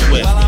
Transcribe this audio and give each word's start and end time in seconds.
Swift. 0.00 0.45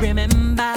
remember 0.00 0.74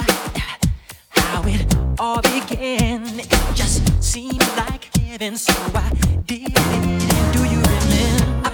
how 1.10 1.42
it 1.46 1.74
all 1.98 2.20
began. 2.20 3.02
It 3.18 3.28
just 3.54 4.02
seemed 4.02 4.46
like 4.56 4.94
heaven, 4.98 5.36
so 5.36 5.54
I 5.74 5.90
did 6.26 6.52
it. 6.54 7.32
Do 7.32 7.44
you 7.44 7.60
remember 7.60 8.50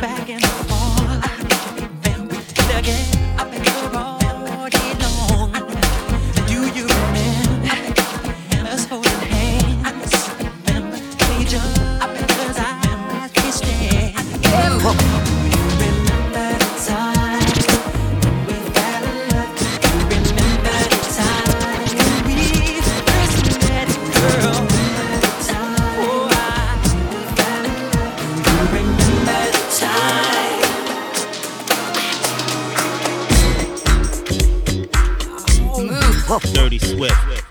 back 0.00 0.28
in 0.28 0.40
the 0.40 0.48
fall? 0.68 0.88
Again. 2.78 3.17
Swift. 37.08 37.47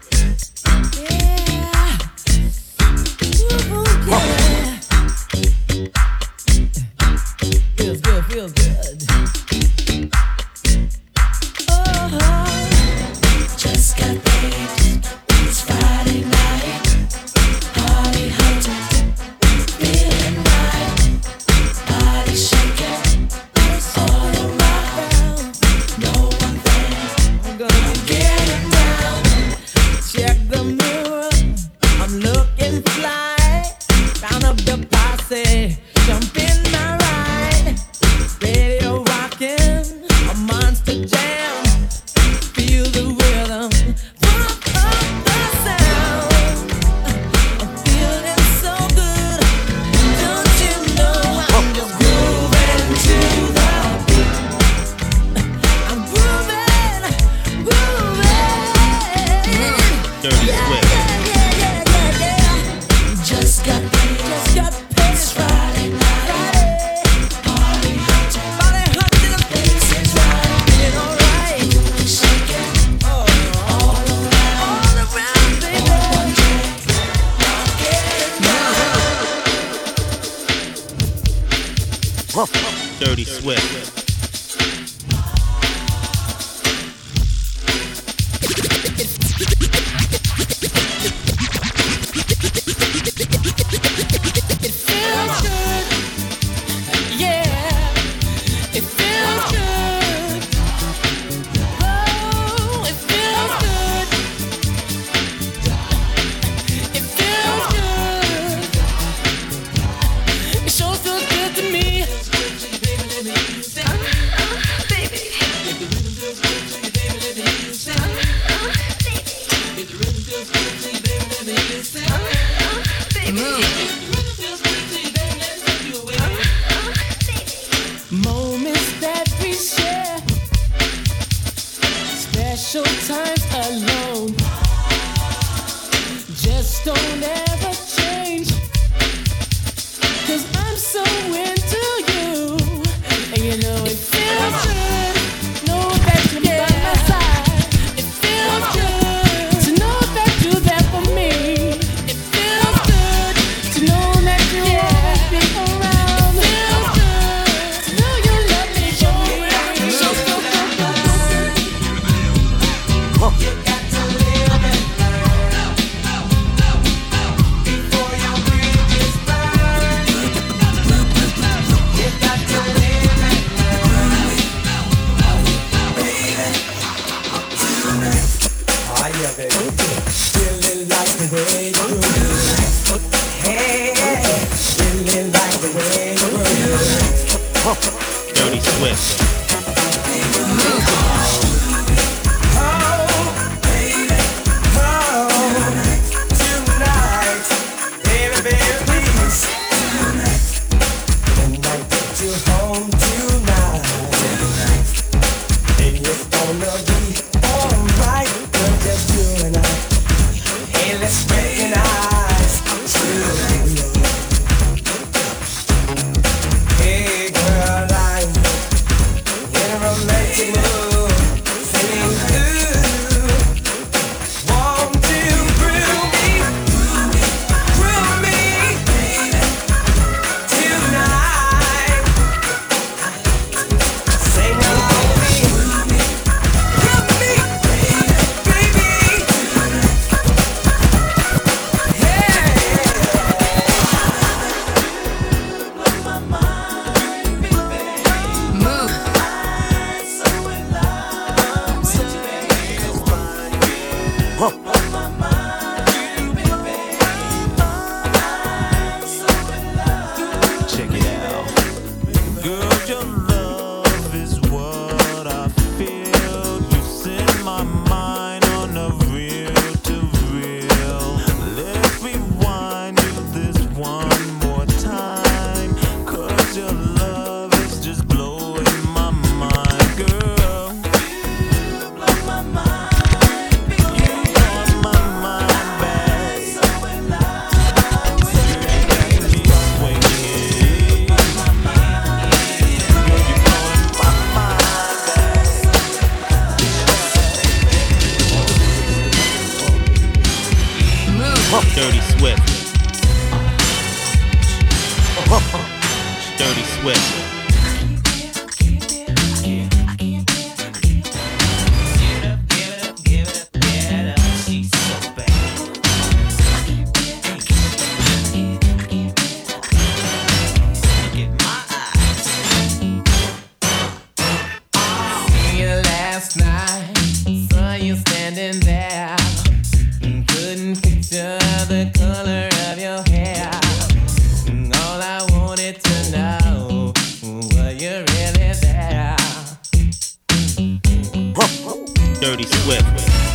Dirty 342.28 342.44
Swift. 342.44 342.84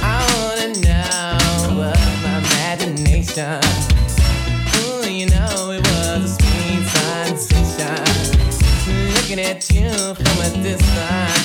I 0.02 0.20
wanna 0.36 0.68
know 0.80 1.78
what 1.78 1.98
my 2.22 2.36
imagination. 2.44 3.58
Ooh, 4.76 5.08
you 5.10 5.30
know 5.30 5.70
it 5.70 5.80
was 5.80 6.36
a 6.36 6.42
sweet 6.42 6.84
sensation. 6.98 8.04
Looking 9.14 9.40
at 9.40 9.70
you 9.70 9.88
from 9.88 10.36
a 10.42 10.62
distance. 10.62 11.41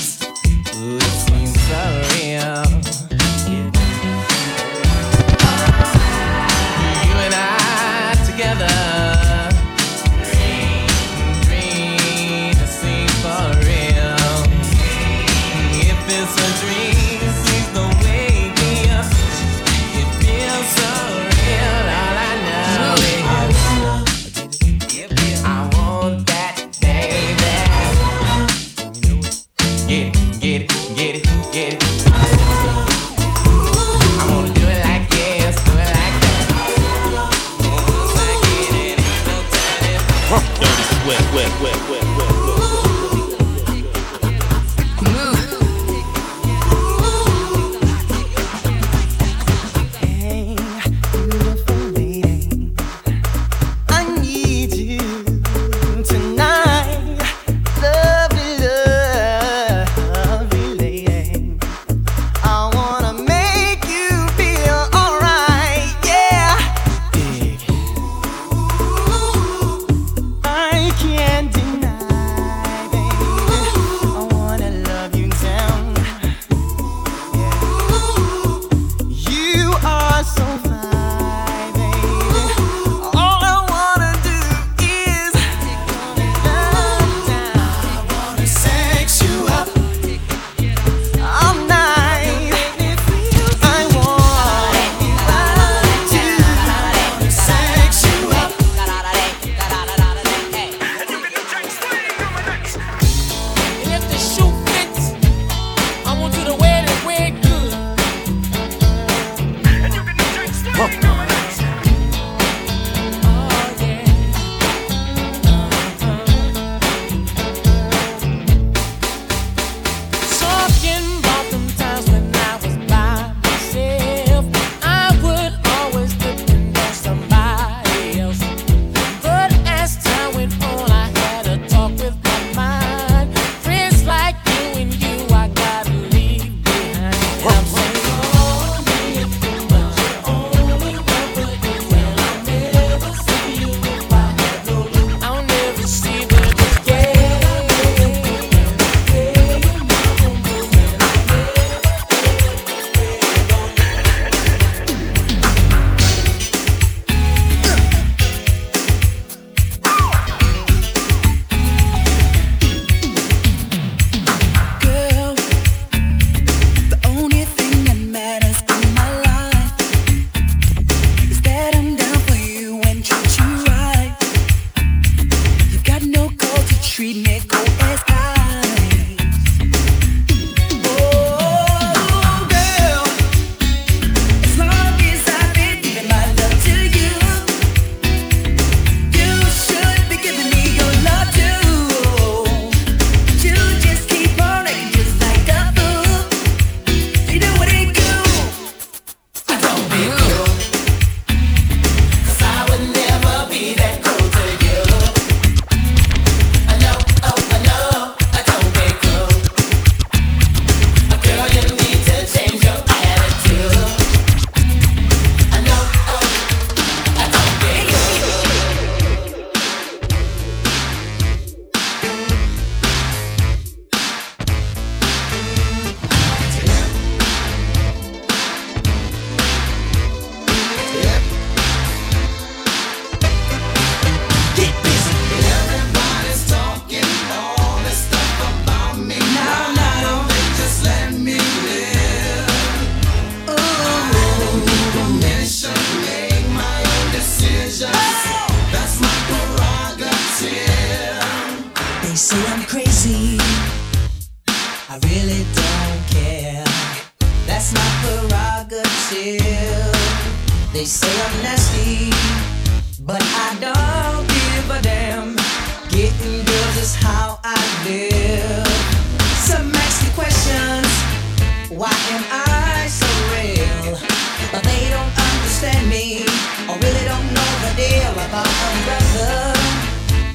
understand 275.57 275.89
me. 275.89 276.24
I 276.70 276.77
really 276.83 277.05
don't 277.05 277.33
know 277.33 277.50
the 277.63 277.74
deal 277.75 278.11
about 278.11 278.48
a 278.48 278.83
brother 278.85 279.53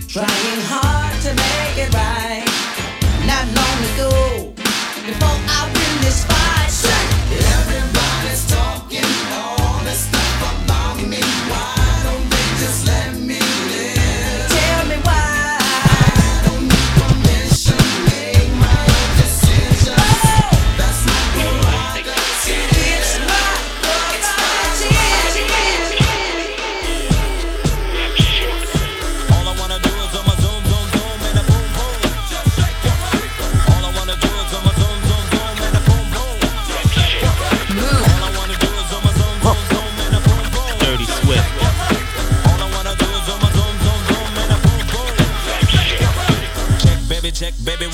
trying 0.09 0.61
hard. 0.67 0.92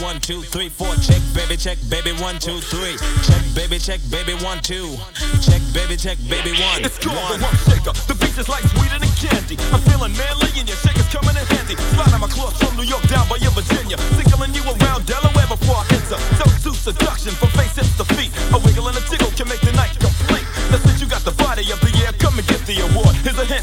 one, 0.08 0.20
two, 0.24 0.40
three, 0.40 0.70
four. 0.72 0.88
Check, 1.04 1.20
baby, 1.36 1.52
check, 1.52 1.76
baby, 1.92 2.16
one, 2.16 2.40
two, 2.40 2.64
three. 2.64 2.96
Check, 3.28 3.44
baby, 3.52 3.76
check, 3.76 4.00
baby, 4.08 4.32
one, 4.40 4.56
two. 4.64 4.96
Check, 5.44 5.60
baby, 5.76 6.00
check, 6.00 6.16
baby, 6.32 6.56
one. 6.56 6.80
It's 6.80 6.96
called 6.96 7.20
one. 7.20 7.36
the 7.36 7.44
rump 7.44 7.60
shaker. 7.68 7.92
The 8.08 8.16
beat 8.16 8.32
is 8.40 8.48
like 8.48 8.64
sweeter 8.72 8.96
than 8.96 9.12
candy. 9.20 9.60
I'm 9.68 9.84
feeling 9.84 10.16
manly 10.16 10.48
and 10.56 10.64
your 10.64 10.80
shaker's 10.80 11.04
coming 11.12 11.36
in 11.36 11.44
handy. 11.52 11.76
Slide 11.92 12.08
on 12.16 12.24
my 12.24 12.30
claws 12.32 12.56
from 12.56 12.72
New 12.80 12.88
York 12.88 13.04
down 13.12 13.28
by 13.28 13.36
your 13.36 13.52
Virginia. 13.52 14.00
Tickling 14.16 14.56
you 14.56 14.64
around 14.64 15.04
Delaware 15.04 15.44
before 15.44 15.76
I 15.76 15.84
enter. 15.92 16.16
Don't 16.40 16.56
do 16.64 16.72
seduction 16.72 17.36
from 17.36 17.52
face 17.52 17.76
hips 17.76 17.92
to 18.00 18.08
feet. 18.16 18.32
A 18.56 18.58
wiggle 18.64 18.88
and 18.88 18.96
a 18.96 19.04
tickle 19.12 19.28
can 19.36 19.44
make 19.44 19.60
the 19.60 19.76
night 19.76 19.92
complete. 20.00 20.48
Now 20.72 20.80
since 20.88 21.04
you 21.04 21.06
got 21.12 21.20
the 21.28 21.36
body 21.36 21.68
of 21.68 21.84
the 21.84 21.92
year, 22.00 22.16
come 22.16 22.40
and 22.40 22.48
get 22.48 22.64
the 22.64 22.80
award. 22.80 23.12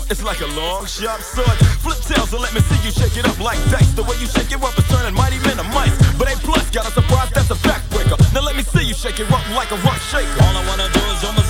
It's 0.08 0.22
like 0.22 0.41
a 0.41 0.48
long, 0.54 0.86
sharp 0.86 1.22
sword. 1.22 1.58
Flip 1.82 1.98
tails 2.06 2.32
and 2.32 2.41
let 2.41 2.54
me 2.54 2.62
see 2.62 2.78
you 2.86 2.91
shake 2.94 3.18
it 3.18 3.26
up 3.26 3.39
like 3.39 3.58
dice. 3.74 3.89
The 3.98 4.04
way 4.04 4.13
you 4.22 4.28
shake 4.30 4.54
it 4.54 4.62
up 4.62 4.78
is 4.78 4.86
turning 4.86 5.18
mighty 5.18 5.39
men 5.41 5.58
to 5.58 5.65
mice. 5.74 5.98
But 6.13 6.30
A 6.30 6.38
plus 6.46 6.70
got 6.70 6.86
a 6.86 6.91
surprise 6.91 7.32
that's 7.34 7.50
a 7.50 7.58
backbreaker. 7.65 8.13
Now 8.34 8.41
let 8.41 8.56
me 8.56 8.62
see 8.62 8.86
you 8.86 8.94
shake 8.94 9.20
it 9.20 9.32
up 9.34 9.41
like 9.58 9.72
a 9.72 9.78
rump 9.82 9.98
shaker. 10.13 10.30
All 10.46 10.54
I 10.54 10.63
wanna 10.70 10.89
do 10.94 11.02
is 11.10 11.24
almost 11.26 11.45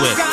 with. 0.00 0.31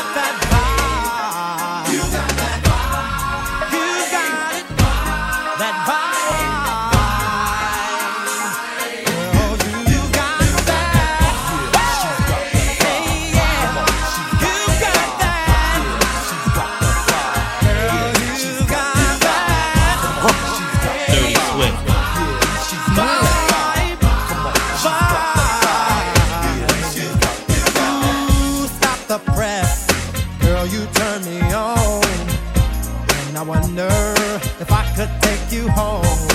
home. 35.72 36.28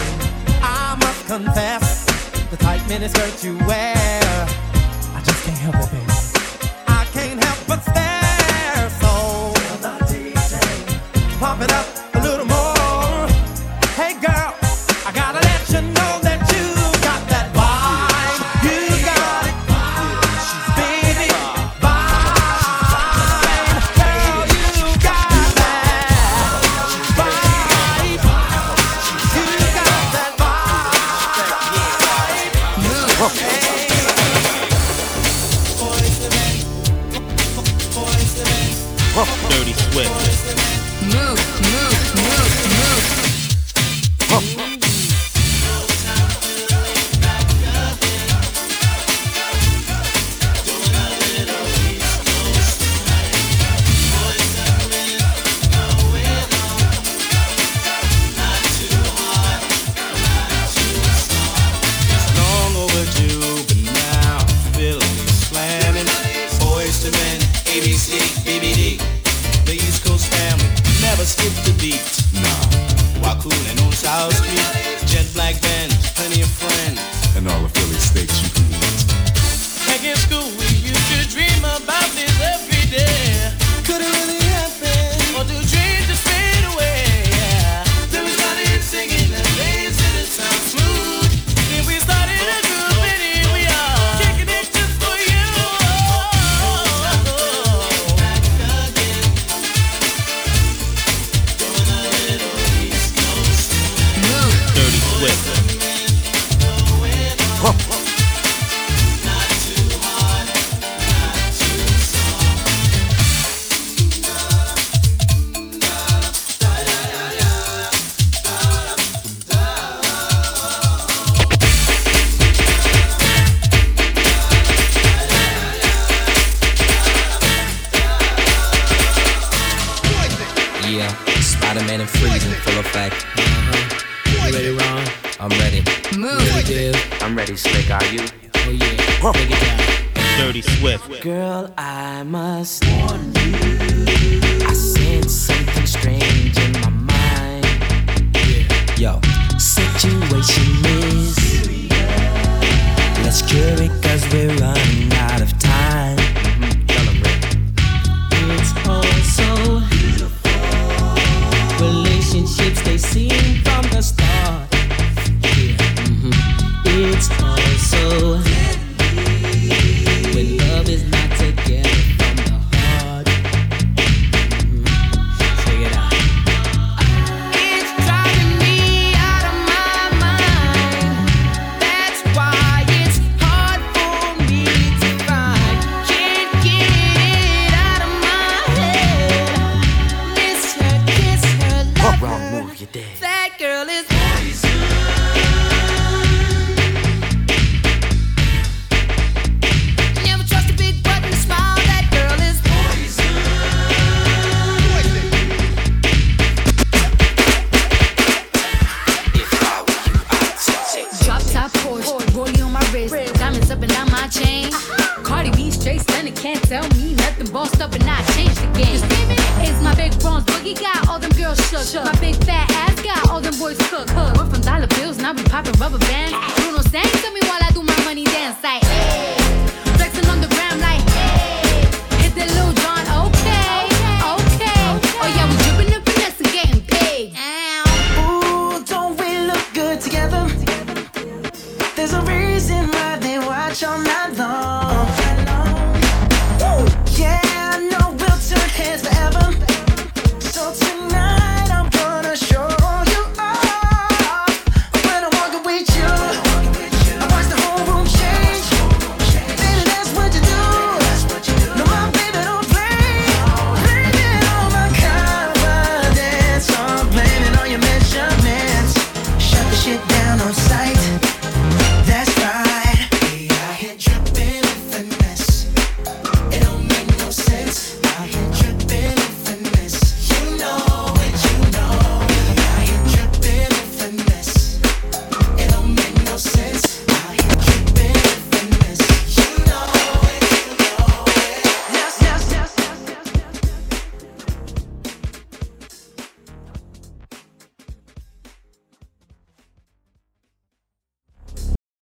I 0.62 0.96
must 0.98 1.26
confess, 1.26 2.04
the 2.50 2.56
tight 2.56 2.80
miniskirt 2.82 3.44
you 3.44 3.56
wear, 3.66 3.94
I 5.14 5.22
just 5.24 5.44
can't 5.44 5.58
help 5.58 5.76
it, 5.76 5.90
baby. 5.92 6.13